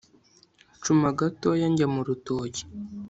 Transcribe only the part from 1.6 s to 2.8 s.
njya mu rutoki